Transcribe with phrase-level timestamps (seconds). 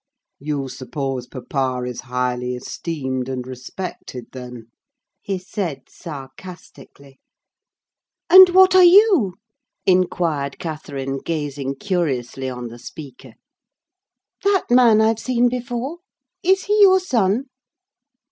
[0.39, 4.71] "You suppose papa is highly esteemed and respected, then?"
[5.21, 7.19] he said, sarcastically.
[8.27, 9.35] "And what are you?"
[9.85, 13.35] inquired Catherine, gazing curiously on the speaker.
[14.43, 15.99] "That man I've seen before.
[16.41, 17.49] Is he your son?"